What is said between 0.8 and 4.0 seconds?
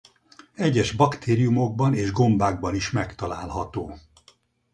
baktériumokban és gombákban is megtalálható.